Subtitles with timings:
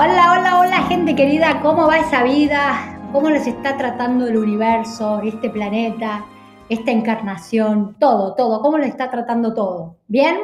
[0.00, 3.10] Hola, hola, hola gente querida, ¿cómo va esa vida?
[3.12, 6.24] ¿Cómo les está tratando el universo, este planeta,
[6.68, 7.96] esta encarnación?
[7.98, 9.98] Todo, todo, ¿cómo les está tratando todo?
[10.06, 10.36] ¿Bien?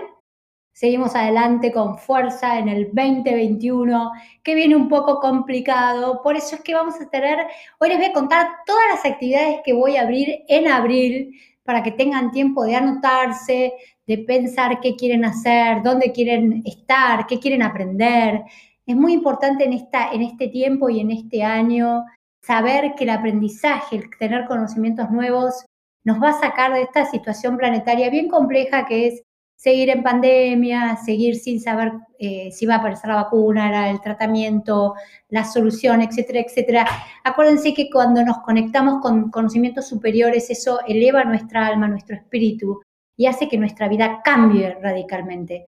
[0.73, 4.11] Seguimos adelante con fuerza en el 2021,
[4.43, 6.21] que viene un poco complicado.
[6.25, 7.47] Por eso es que vamos a tener,
[7.79, 11.31] hoy les voy a contar todas las actividades que voy a abrir en abril
[11.63, 13.73] para que tengan tiempo de anotarse,
[14.05, 18.43] de pensar qué quieren hacer, dónde quieren estar, qué quieren aprender,
[18.87, 22.05] es muy importante en, esta, en este tiempo y en este año
[22.43, 25.65] saber que el aprendizaje, el tener conocimientos nuevos,
[26.05, 29.23] nos va a sacar de esta situación planetaria bien compleja que es
[29.57, 34.95] seguir en pandemia, seguir sin saber eh, si va a aparecer la vacuna, el tratamiento,
[35.31, 36.87] la solución, etcétera, etcétera.
[37.25, 42.83] Acuérdense que cuando nos conectamos con conocimientos superiores, eso eleva nuestra alma, nuestro espíritu
[43.17, 45.67] y hace que nuestra vida cambie radicalmente.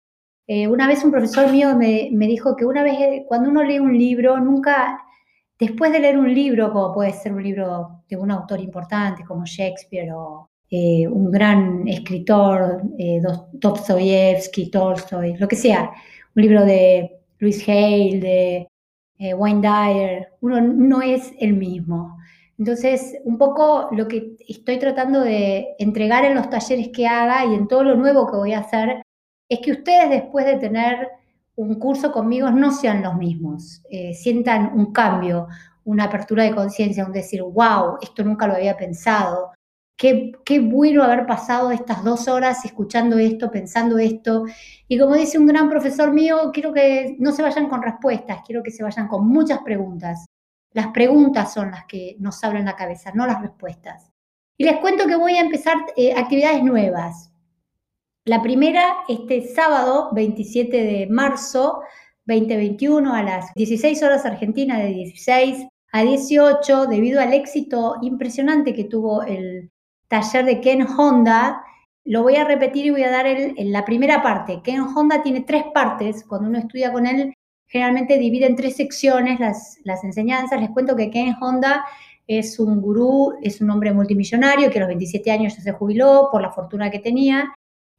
[0.47, 3.79] Eh, una vez un profesor mío me, dijo que una vez eh, cuando uno lee
[3.79, 5.01] un libro, nunca,
[5.59, 9.45] después de leer un libro, como puede ser un libro de un autor importante como
[9.45, 12.83] Shakespeare o eh, un gran escritor,
[13.53, 15.91] Dostoyevsky, Tolstoy, lo que sea,
[16.35, 18.69] un libro de Louis Hale,
[19.19, 22.17] de Wayne Dyer, uno no es el mismo.
[22.59, 27.55] Entonces, un poco lo que estoy tratando de entregar en los talleres que haga y
[27.55, 29.02] en todo lo nuevo que voy a hacer
[29.53, 31.09] es que ustedes después de tener
[31.57, 35.49] un curso conmigo no sean los mismos, eh, sientan un cambio,
[35.85, 39.53] una apertura de conciencia, un decir, wow, esto nunca lo había pensado,
[39.97, 44.45] qué, bueno haber pasado estas dos horas escuchando esto, pensando esto.
[44.89, 48.63] Y como dice un gran profesor mío, quiero que no se vayan con respuestas, quiero
[48.63, 50.25] que se vayan con muchas preguntas.
[50.73, 54.11] Las preguntas son las que nos abren la cabeza, no las respuestas.
[54.57, 57.32] Y les cuento que voy a empezar eh, actividades nuevas.
[58.25, 61.81] La primera, este sábado 27 de marzo
[62.27, 68.85] 2021 a las 16 horas Argentina, de 16 a 18, debido al éxito impresionante que
[68.85, 69.73] tuvo el
[70.07, 71.65] taller de Ken Honda.
[72.05, 74.61] Lo voy a repetir y voy a dar en la primera parte.
[74.63, 76.25] Ken Honda tiene tres partes.
[76.25, 77.35] Cuando uno estudia con él,
[77.67, 80.61] generalmente divide en tres secciones las, las enseñanzas.
[80.61, 81.85] Les cuento que Ken Honda
[82.29, 86.29] es un gurú, es un hombre multimillonario que a los 27 años ya se jubiló
[86.31, 87.53] por la fortuna que tenía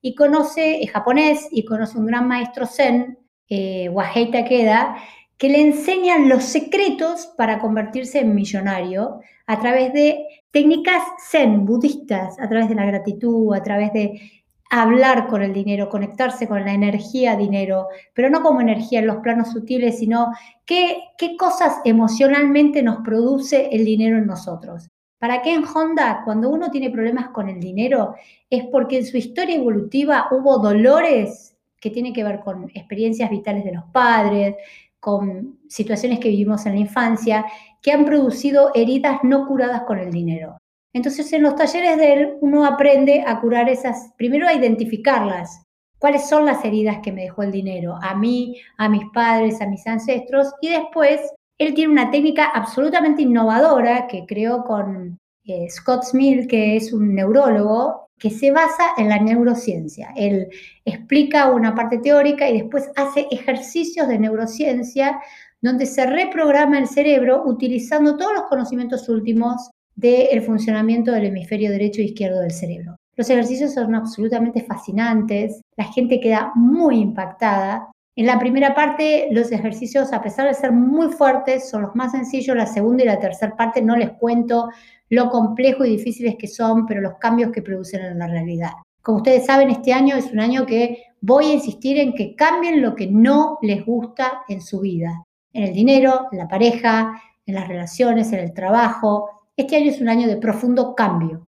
[0.03, 4.97] y conoce, es japonés, y conoce un gran maestro zen, eh, Wahei Takeda,
[5.37, 12.37] que le enseñan los secretos para convertirse en millonario a través de técnicas zen, budistas,
[12.37, 16.73] a través de la gratitud, a través de hablar con el dinero, conectarse con la
[16.73, 20.33] energía dinero, pero no como energía en los planos sutiles, sino
[20.65, 24.89] qué, qué cosas emocionalmente nos produce el dinero en nosotros.
[25.23, 28.13] Para que en Honda, cuando uno tiene problemas con el dinero,
[28.49, 33.63] es porque en su historia evolutiva hubo dolores que tienen que ver con experiencias vitales
[33.63, 34.57] de los padres,
[34.99, 37.45] con situaciones que vivimos en la infancia,
[37.81, 40.57] que han producido heridas no curadas con el dinero.
[40.91, 45.63] Entonces, en los talleres de él, uno aprende a curar esas, primero a identificarlas,
[45.99, 49.67] cuáles son las heridas que me dejó el dinero, a mí, a mis padres, a
[49.67, 51.21] mis ancestros, y después
[51.57, 57.13] él tiene una técnica absolutamente innovadora que creó con eh, Scott Smith, que es un
[57.13, 60.13] neurólogo, que se basa en la neurociencia.
[60.15, 60.47] Él
[60.85, 65.19] explica una parte teórica y después hace ejercicios de neurociencia
[65.61, 72.01] donde se reprograma el cerebro utilizando todos los conocimientos últimos del funcionamiento del hemisferio derecho
[72.01, 72.95] e izquierdo del cerebro.
[73.15, 79.51] Los ejercicios son absolutamente fascinantes, la gente queda muy impactada en la primera parte, los
[79.51, 82.55] ejercicios, a pesar de ser muy fuertes, son los más sencillos.
[82.55, 84.69] La segunda y la tercera parte no les cuento
[85.09, 88.71] lo complejo y difíciles que son, pero los cambios que producen en la realidad.
[89.01, 92.81] Como ustedes saben, este año es un año que voy a insistir en que cambien
[92.81, 97.55] lo que no les gusta en su vida, en el dinero, en la pareja, en
[97.55, 99.29] las relaciones, en el trabajo.
[99.57, 101.47] Este año es un año de profundo cambio.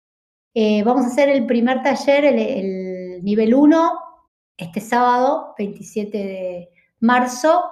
[0.53, 3.91] Eh, vamos a hacer el primer taller, el, el nivel 1,
[4.57, 6.69] este sábado, 27 de
[6.99, 7.63] marzo.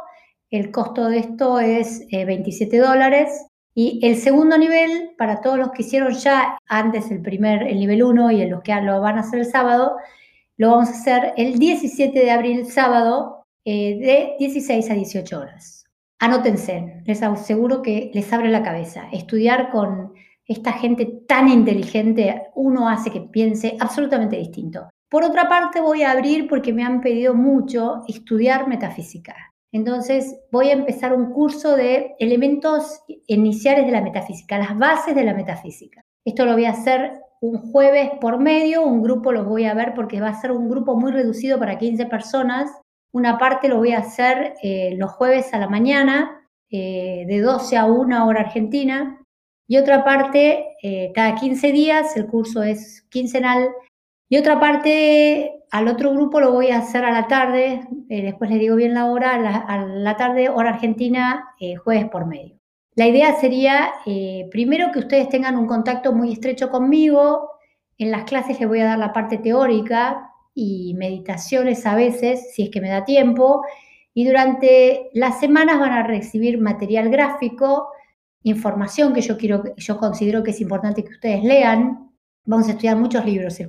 [0.50, 3.46] El costo de esto es 27 eh, dólares.
[3.76, 8.04] Y el segundo nivel, para todos los que hicieron ya antes el primer, el nivel
[8.04, 9.96] 1 y los que lo van a hacer el sábado,
[10.58, 15.86] lo vamos a hacer el 17 de abril, sábado, eh, de 16 a 18 horas.
[16.20, 19.08] Anótense, les aseguro que les abre la cabeza.
[19.14, 20.14] Estudiar con
[20.46, 24.90] esta gente tan inteligente, uno hace que piense absolutamente distinto.
[25.10, 29.36] Por otra parte, voy a abrir porque me han pedido mucho estudiar metafísica.
[29.72, 35.24] Entonces, voy a empezar un curso de elementos iniciales de la metafísica, las bases de
[35.24, 36.02] la metafísica.
[36.26, 39.94] Esto lo voy a hacer un jueves por medio, un grupo lo voy a ver
[39.96, 42.70] porque va a ser un grupo muy reducido para 15 personas.
[43.12, 47.78] Una parte lo voy a hacer eh, los jueves a la mañana eh, de 12
[47.78, 49.24] a 1 hora argentina.
[49.68, 53.70] Y otra parte, eh, cada 15 días, el curso es quincenal.
[54.30, 58.60] Y otra parte, al otro grupo lo voy a hacer a la tarde, después les
[58.60, 61.50] digo bien la hora, a la, tarde, hora argentina,
[61.84, 62.56] jueves por medio.
[62.96, 63.92] La idea sería,
[64.52, 67.50] primero, que ustedes tengan un contacto muy estrecho conmigo.
[67.98, 72.64] En las clases les voy a dar la parte teórica y meditaciones a veces, si
[72.64, 73.64] es que me da tiempo
[74.14, 77.88] y durante las semanas van a recibir material gráfico,
[78.44, 82.09] información que yo quiero, yo considero que es importante que ustedes lean.
[82.46, 83.68] Vamos a estudiar muchos libros, El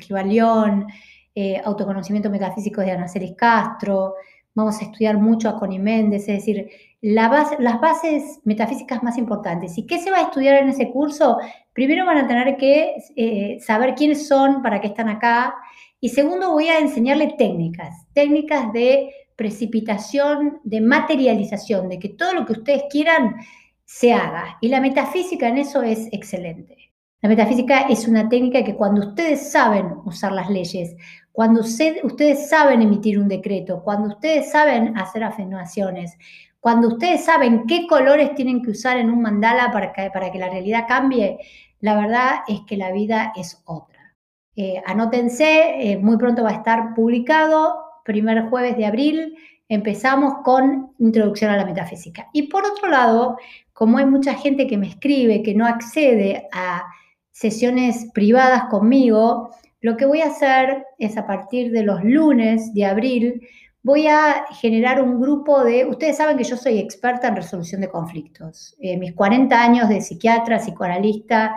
[1.34, 4.14] eh, Autoconocimiento Metafísico de Ana Celis Castro,
[4.54, 6.68] vamos a estudiar mucho a Connie Méndez, es decir,
[7.00, 9.78] las bases metafísicas más importantes.
[9.78, 11.38] ¿Y qué se va a estudiar en ese curso?
[11.72, 15.54] Primero van a tener que eh, saber quiénes son, para qué están acá.
[16.00, 22.44] Y segundo, voy a enseñarles técnicas, técnicas de precipitación, de materialización, de que todo lo
[22.44, 23.36] que ustedes quieran
[23.84, 24.58] se haga.
[24.60, 26.79] Y la metafísica en eso es excelente.
[27.22, 30.96] La metafísica es una técnica que cuando ustedes saben usar las leyes,
[31.32, 36.16] cuando ustedes saben emitir un decreto, cuando ustedes saben hacer afirmaciones,
[36.60, 40.38] cuando ustedes saben qué colores tienen que usar en un mandala para que, para que
[40.38, 41.38] la realidad cambie,
[41.80, 44.14] la verdad es que la vida es otra.
[44.56, 49.36] Eh, anótense, eh, muy pronto va a estar publicado primer jueves de abril,
[49.68, 52.28] empezamos con introducción a la metafísica.
[52.32, 53.36] Y por otro lado,
[53.72, 56.84] como hay mucha gente que me escribe, que no accede a
[57.30, 59.50] sesiones privadas conmigo,
[59.80, 63.46] lo que voy a hacer es a partir de los lunes de abril,
[63.82, 67.88] voy a generar un grupo de, ustedes saben que yo soy experta en resolución de
[67.88, 68.76] conflictos.
[68.80, 71.54] Eh, mis 40 años de psiquiatra, psicoanalista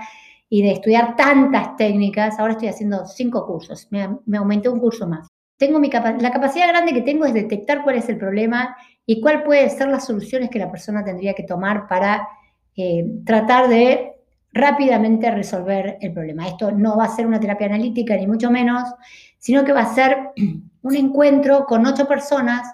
[0.47, 5.07] y de estudiar tantas técnicas, ahora estoy haciendo cinco cursos, me, me aumenté un curso
[5.07, 5.27] más
[5.57, 9.43] tengo mi la capacidad grande que tengo es detectar cuál es el problema y cuál
[9.43, 12.27] pueden ser las soluciones que la persona tendría que tomar para
[12.75, 14.12] eh, tratar de
[14.53, 16.47] rápidamente resolver el problema.
[16.47, 18.83] Esto no va a ser una terapia analítica, ni mucho menos,
[19.39, 20.31] sino que va a ser
[20.81, 22.67] un encuentro con ocho personas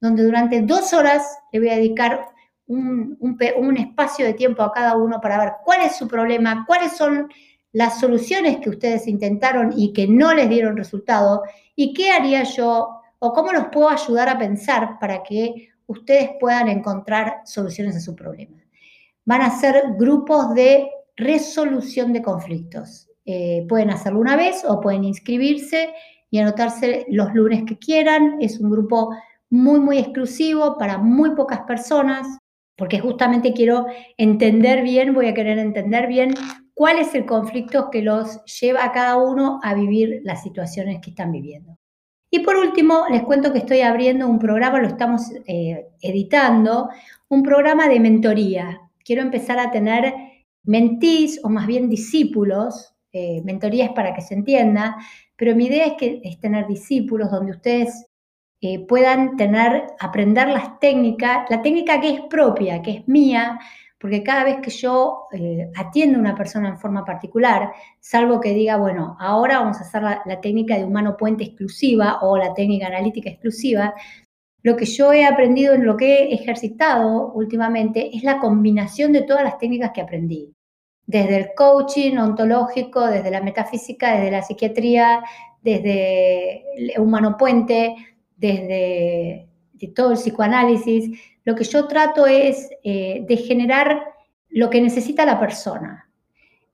[0.00, 1.22] donde durante dos horas
[1.52, 2.28] le voy a dedicar
[2.66, 6.92] un, un espacio de tiempo a cada uno para ver cuál es su problema, cuáles
[6.92, 7.28] son
[7.72, 11.42] las soluciones que ustedes intentaron y que no les dieron resultado
[11.74, 16.68] y qué haría yo o cómo los puedo ayudar a pensar para que ustedes puedan
[16.68, 18.62] encontrar soluciones a su problema.
[19.24, 23.08] Van a ser grupos de resolución de conflictos.
[23.26, 25.90] Eh, pueden hacerlo una vez o pueden inscribirse
[26.30, 28.36] y anotarse los lunes que quieran.
[28.40, 29.14] Es un grupo
[29.50, 32.26] muy, muy exclusivo para muy pocas personas,
[32.76, 36.34] porque justamente quiero entender bien, voy a querer entender bien
[36.74, 41.10] cuál es el conflicto que los lleva a cada uno a vivir las situaciones que
[41.10, 41.78] están viviendo.
[42.30, 46.88] Y por último, les cuento que estoy abriendo un programa, lo estamos eh, editando,
[47.28, 48.80] un programa de mentoría.
[49.04, 50.12] Quiero empezar a tener
[50.64, 54.96] mentís o más bien discípulos, eh, mentorías para que se entienda,
[55.36, 58.06] pero mi idea es que es tener discípulos donde ustedes
[58.60, 63.58] eh, puedan tener, aprender las técnicas, la técnica que es propia, que es mía,
[63.98, 68.54] porque cada vez que yo eh, atiendo a una persona en forma particular, salvo que
[68.54, 72.86] diga, bueno, ahora vamos a hacer la, técnica de humano puente exclusiva o la técnica
[72.86, 73.94] analítica exclusiva,
[74.62, 79.22] lo que yo he aprendido en lo que he ejercitado últimamente es la combinación de
[79.22, 80.53] todas las técnicas que aprendí.
[81.06, 85.22] Desde el coaching ontológico, desde la metafísica, desde la psiquiatría,
[85.62, 87.94] desde el humano puente,
[88.36, 89.48] desde
[89.94, 94.02] todo el psicoanálisis, lo que yo trato es eh, de generar
[94.48, 96.08] lo que necesita la persona.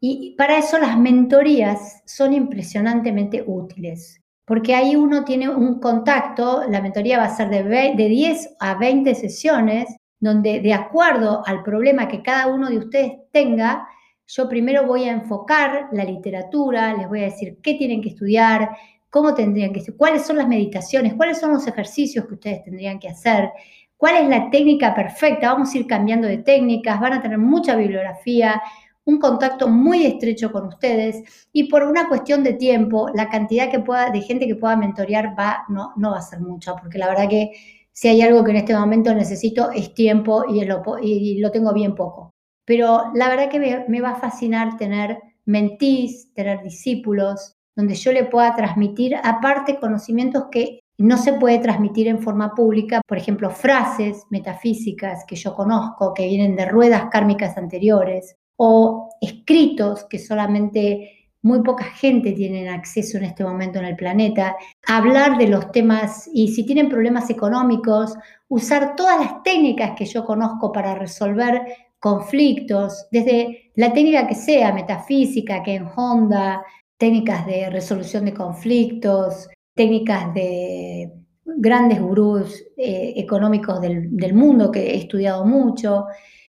[0.00, 6.80] Y para eso las mentorías son impresionantemente útiles, porque ahí uno tiene un contacto, la
[6.80, 12.08] mentoría va a ser de, de 10 a 20 sesiones, donde de acuerdo al problema
[12.08, 13.86] que cada uno de ustedes tenga,
[14.32, 18.70] yo primero voy a enfocar la literatura, les voy a decir qué tienen que estudiar,
[19.10, 23.08] cómo tendrían que cuáles son las meditaciones, cuáles son los ejercicios que ustedes tendrían que
[23.08, 23.50] hacer,
[23.96, 25.52] cuál es la técnica perfecta.
[25.52, 28.62] Vamos a ir cambiando de técnicas, van a tener mucha bibliografía,
[29.04, 33.80] un contacto muy estrecho con ustedes y por una cuestión de tiempo, la cantidad que
[33.80, 37.08] pueda, de gente que pueda mentorear va, no, no va a ser mucha, porque la
[37.08, 37.50] verdad que
[37.92, 41.72] si hay algo que en este momento necesito es tiempo y lo, y lo tengo
[41.72, 42.29] bien poco.
[42.70, 48.26] Pero la verdad que me, va a fascinar tener mentís, tener discípulos, donde yo le
[48.26, 54.24] pueda transmitir aparte conocimientos que no se puede transmitir en forma pública, por ejemplo, frases
[54.30, 61.64] metafísicas que yo conozco, que vienen de ruedas kármicas anteriores, o escritos que solamente muy
[61.64, 66.54] poca gente tiene acceso en este momento en el planeta, hablar de los temas y
[66.54, 68.14] si tienen problemas económicos,
[68.46, 71.62] usar todas las técnicas que yo conozco para resolver
[72.00, 76.64] conflictos, desde la técnica que sea, metafísica, que en Honda,
[76.96, 81.12] técnicas de resolución de conflictos, técnicas de
[81.44, 86.06] grandes gurús eh, económicos del, mundo que he estudiado mucho,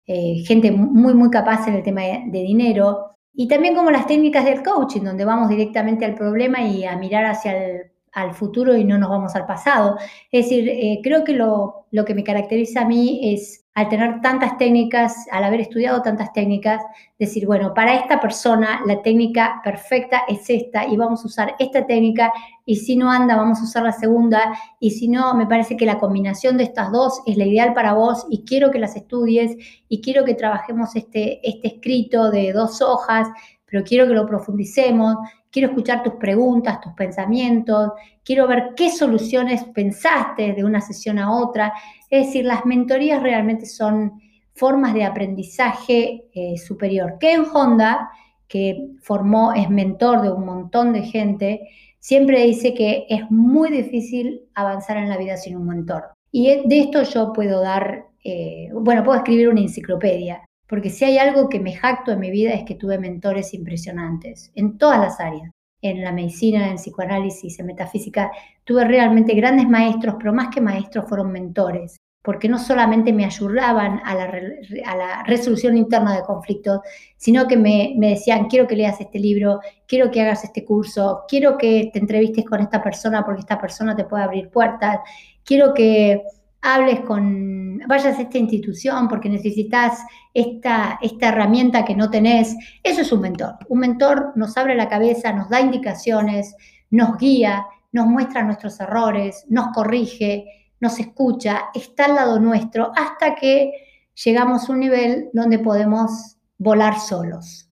[0.06, 3.16] eh, gente muy, muy capaz en el tema de dinero.
[3.32, 7.25] Y también como las técnicas del coaching, donde vamos directamente al problema y a mirar
[7.25, 9.97] hacia el al futuro y no nos vamos al pasado.
[10.30, 14.20] Es decir, eh, creo que lo, lo, que me caracteriza a mí es, al tener
[14.20, 16.82] tantas técnicas, al haber estudiado tantas técnicas,
[17.18, 21.87] decir, bueno, para esta persona la técnica perfecta es esta y vamos a usar esta
[21.87, 22.32] técnica
[22.64, 25.87] y si no anda, vamos a usar la segunda y si no, me parece que
[25.87, 29.56] la combinación de estas dos es la ideal para vos y quiero que las estudies
[29.88, 33.28] y quiero que trabajemos este, este escrito de dos hojas,
[33.66, 35.16] pero quiero que lo profundicemos
[35.50, 37.92] quiero escuchar tus preguntas, tus pensamientos,
[38.25, 41.73] quiero ver qué soluciones pensaste de una sesión a otra.
[42.09, 44.21] Es decir, las mentorías realmente son
[44.54, 47.16] formas de aprendizaje eh, superior.
[47.19, 48.11] Ken Honda,
[48.47, 54.42] que formó, es mentor de un montón de gente, siempre dice que es muy difícil
[54.54, 56.04] avanzar en la vida sin un mentor.
[56.33, 61.18] Y de esto yo puedo dar, eh, bueno, puedo escribir una enciclopedia, porque si hay
[61.18, 65.18] algo que me jacto en mi vida es que tuve mentores impresionantes en todas las
[65.18, 65.50] áreas.
[65.82, 68.30] En la medicina, en psicoanálisis, en metafísica,
[68.62, 74.00] tuve realmente grandes maestros, pero más que maestros fueron mentores, porque no solamente me ayudaban
[74.04, 76.80] a la, resolución interna de conflictos,
[77.16, 79.58] sino que me, me decían, quiero que leas este libro,
[79.88, 83.96] quiero que hagas este curso, quiero que te entrevistes con esta persona porque esta persona
[83.96, 85.00] te puede abrir puertas,
[85.42, 86.22] quiero que
[86.62, 89.99] hables con, vayas a esta institución porque necesitas
[90.35, 92.57] esta, esta herramienta que no tenés.
[92.83, 93.57] Eso es un mentor.
[93.69, 96.55] Un mentor nos abre la cabeza, nos da indicaciones,
[96.90, 100.47] nos guía, nos muestra nuestros errores, nos corrige,
[100.81, 103.73] nos escucha, está al lado nuestro hasta que
[104.25, 107.69] llegamos a un nivel donde podemos volar solos.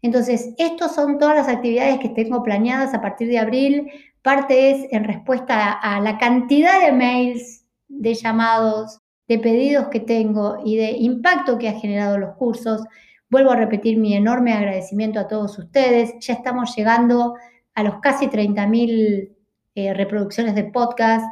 [0.00, 3.88] Entonces, estas son todas las actividades que tengo planeadas a partir de abril.
[4.20, 7.61] Parte es en respuesta a la cantidad de mails
[8.00, 12.82] de llamados, de pedidos que tengo y de impacto que ha generado los cursos.
[13.30, 16.14] Vuelvo a repetir mi enorme agradecimiento a todos ustedes.
[16.20, 17.34] Ya estamos llegando
[17.74, 19.30] a los casi 30.000
[19.74, 21.24] eh, reproducciones de podcast.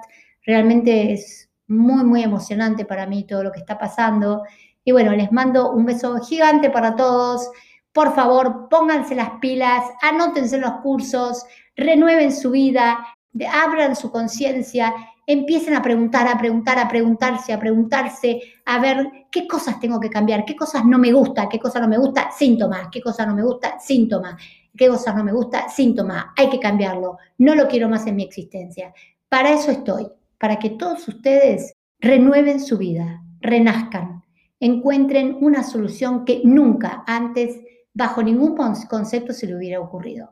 [0.44, 4.42] Realmente es muy, muy emocionante para mí todo lo que está pasando.
[4.84, 7.50] Y bueno, les mando un beso gigante para todos.
[7.92, 11.44] Por favor, pónganse las pilas, anótense los cursos,
[11.76, 13.04] renueven su vida,
[13.52, 14.94] abran su conciencia
[15.32, 20.10] empiecen a preguntar, a preguntar, a preguntarse, a preguntarse, a ver qué cosas tengo que
[20.10, 23.34] cambiar, qué cosas no me gusta, qué cosas no me gusta, síntomas, qué cosas no
[23.34, 24.42] me gusta, síntomas,
[24.76, 28.24] qué cosas no me gusta, síntomas, hay que cambiarlo, no lo quiero más en mi
[28.24, 28.92] existencia.
[29.28, 30.08] Para eso estoy,
[30.38, 34.22] para que todos ustedes renueven su vida, renazcan,
[34.58, 37.60] encuentren una solución que nunca antes,
[37.94, 40.30] bajo ningún concepto, se le hubiera ocurrido.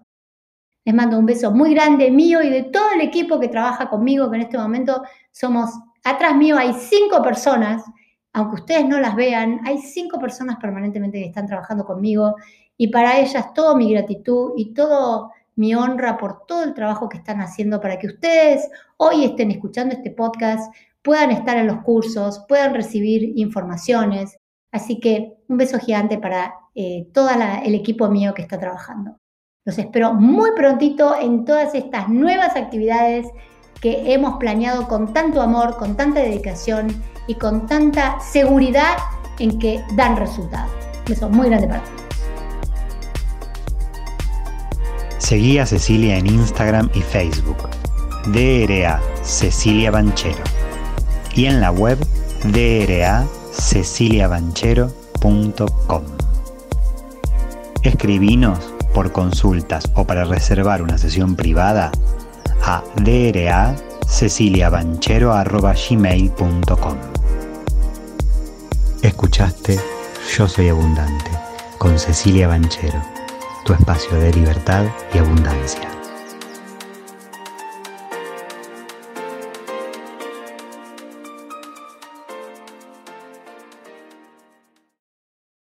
[0.88, 4.30] Les mando un beso muy grande mío y de todo el equipo que trabaja conmigo,
[4.30, 5.02] que en este momento
[5.32, 5.68] somos,
[6.02, 7.84] atrás mío hay cinco personas,
[8.32, 12.36] aunque ustedes no las vean, hay cinco personas permanentemente que están trabajando conmigo
[12.78, 17.18] y para ellas toda mi gratitud y todo mi honra por todo el trabajo que
[17.18, 18.66] están haciendo para que ustedes
[18.96, 24.38] hoy estén escuchando este podcast, puedan estar en los cursos, puedan recibir informaciones.
[24.72, 27.28] Así que un beso gigante para eh, todo
[27.62, 29.18] el equipo mío que está trabajando.
[29.68, 33.26] Los espero muy prontito en todas estas nuevas actividades
[33.82, 36.86] que hemos planeado con tanto amor, con tanta dedicación
[37.26, 38.96] y con tanta seguridad
[39.38, 40.70] en que dan resultados.
[41.00, 42.00] Un beso muy grande para todos.
[45.18, 47.68] Seguí a Cecilia en Instagram y Facebook.
[48.28, 50.44] DRA Cecilia Banchero.
[51.34, 51.98] Y en la web
[52.42, 56.04] DRA ceciliabanchero.com.
[57.82, 61.92] Escribinos por consultas o para reservar una sesión privada
[62.62, 63.74] a dra
[64.06, 66.96] ceciliabanchero.gmail.com
[69.02, 69.80] Escuchaste
[70.36, 71.30] Yo Soy Abundante
[71.78, 73.00] con Cecilia Banchero,
[73.64, 75.87] tu espacio de libertad y abundancia.